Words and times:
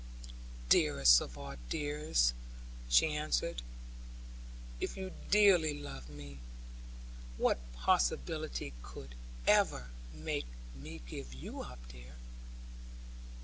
'Dearest 0.67 1.21
of 1.21 1.37
all 1.37 1.55
dears,' 1.69 2.33
she 2.89 3.13
answered; 3.15 3.61
'if 4.79 4.97
you 4.97 5.11
dearly 5.29 5.79
love 5.79 6.09
me, 6.09 6.39
what 7.37 7.59
possibility 7.73 8.73
could 8.81 9.13
ever 9.45 9.91
make 10.11 10.47
me 10.75 11.01
give 11.05 11.35
you 11.35 11.61
up, 11.61 11.87
dear?' 11.87 12.15